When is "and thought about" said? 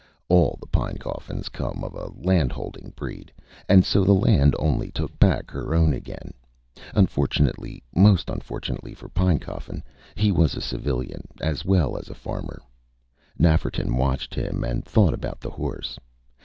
14.63-15.39